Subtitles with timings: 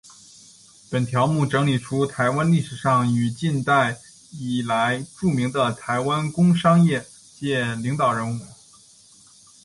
[0.89, 3.99] 本条目整理出台湾历史上与近代
[4.31, 7.05] 以来著名的台湾工商业
[7.37, 8.41] 界领导人物。